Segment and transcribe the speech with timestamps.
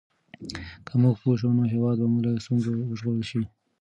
[0.85, 3.41] که موږ پوه شو نو هېواد به مو له ستونزو وژغورل شي.